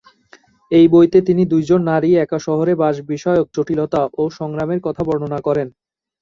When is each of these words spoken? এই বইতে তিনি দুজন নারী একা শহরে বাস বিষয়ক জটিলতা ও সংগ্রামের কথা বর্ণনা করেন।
এই 0.71 0.85
বইতে 0.87 1.17
তিনি 1.27 1.43
দুজন 1.51 1.81
নারী 1.89 2.09
একা 2.17 2.39
শহরে 2.39 2.73
বাস 2.81 2.95
বিষয়ক 3.11 3.45
জটিলতা 3.55 4.01
ও 4.13 4.33
সংগ্রামের 4.39 4.79
কথা 4.83 5.01
বর্ণনা 5.07 5.39
করেন। 5.47 5.67